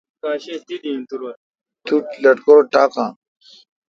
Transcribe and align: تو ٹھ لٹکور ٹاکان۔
تو 1.87 1.93
ٹھ 2.09 2.13
لٹکور 2.23 2.59
ٹاکان۔ 2.73 3.11